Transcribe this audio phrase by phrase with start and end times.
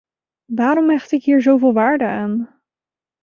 [0.45, 2.61] Waarom hecht ik hier zoveel waarde aan?